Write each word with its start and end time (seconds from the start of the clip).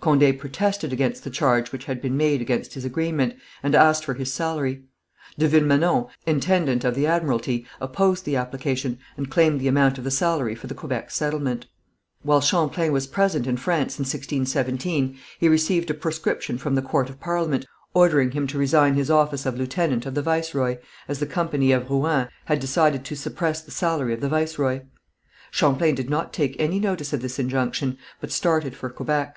Condé 0.00 0.38
protested 0.38 0.94
against 0.94 1.24
the 1.24 1.30
charge 1.30 1.70
which 1.70 1.84
had 1.84 2.00
been 2.00 2.16
made 2.16 2.40
against 2.40 2.72
his 2.72 2.86
agreement, 2.86 3.34
and 3.62 3.74
asked 3.74 4.02
for 4.02 4.14
his 4.14 4.32
salary. 4.32 4.84
De 5.38 5.46
Villemenon, 5.46 6.06
intendant 6.24 6.84
of 6.84 6.94
the 6.94 7.06
admiralty, 7.06 7.66
opposed 7.82 8.24
the 8.24 8.34
application, 8.34 8.98
and 9.18 9.28
claimed 9.30 9.60
the 9.60 9.68
amount 9.68 9.98
of 9.98 10.04
the 10.04 10.10
salary 10.10 10.54
for 10.54 10.68
the 10.68 10.74
Quebec 10.74 11.10
settlement. 11.10 11.66
While 12.22 12.40
Champlain 12.40 12.92
was 12.92 13.06
present 13.06 13.46
in 13.46 13.58
France 13.58 13.98
in 13.98 14.04
1617 14.04 15.18
he 15.38 15.48
received 15.50 15.90
a 15.90 15.92
proscription 15.92 16.56
from 16.56 16.76
the 16.76 16.80
court 16.80 17.10
of 17.10 17.20
parliament, 17.20 17.66
ordering 17.92 18.30
him 18.30 18.46
to 18.46 18.58
resign 18.58 18.94
his 18.94 19.10
office 19.10 19.44
of 19.44 19.58
lieutenant 19.58 20.06
of 20.06 20.14
the 20.14 20.22
viceroy, 20.22 20.78
as 21.08 21.18
the 21.18 21.26
Company 21.26 21.72
of 21.72 21.90
Rouen 21.90 22.28
had 22.46 22.58
decided 22.58 23.04
to 23.04 23.14
suppress 23.16 23.60
the 23.60 23.70
salary 23.70 24.14
of 24.14 24.22
the 24.22 24.30
viceroy. 24.30 24.80
Champlain 25.50 25.94
did 25.94 26.08
not 26.08 26.32
take 26.32 26.56
any 26.58 26.80
notice 26.80 27.12
of 27.12 27.20
this 27.20 27.38
injunction, 27.38 27.98
but 28.18 28.32
started 28.32 28.74
for 28.74 28.88
Quebec. 28.88 29.36